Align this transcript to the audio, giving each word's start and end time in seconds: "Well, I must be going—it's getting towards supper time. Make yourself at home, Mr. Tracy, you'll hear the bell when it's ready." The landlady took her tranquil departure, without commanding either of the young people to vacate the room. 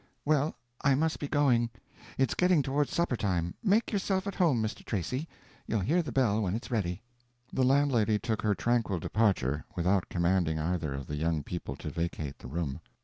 "Well, 0.25 0.55
I 0.83 0.95
must 0.95 1.19
be 1.19 1.27
going—it's 1.27 2.33
getting 2.33 2.63
towards 2.63 2.91
supper 2.91 3.15
time. 3.15 3.53
Make 3.63 3.91
yourself 3.91 4.25
at 4.25 4.33
home, 4.33 4.59
Mr. 4.59 4.83
Tracy, 4.83 5.27
you'll 5.67 5.81
hear 5.81 6.01
the 6.01 6.11
bell 6.11 6.41
when 6.41 6.55
it's 6.55 6.71
ready." 6.71 7.03
The 7.53 7.63
landlady 7.63 8.17
took 8.17 8.41
her 8.41 8.55
tranquil 8.55 8.97
departure, 8.99 9.63
without 9.75 10.09
commanding 10.09 10.57
either 10.57 10.95
of 10.95 11.05
the 11.05 11.17
young 11.17 11.43
people 11.43 11.75
to 11.75 11.91
vacate 11.91 12.39
the 12.39 12.47
room. 12.47 12.81